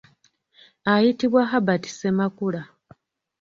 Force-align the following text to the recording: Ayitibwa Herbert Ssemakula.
Ayitibwa 0.91 1.41
Herbert 1.51 1.83
Ssemakula. 1.93 2.61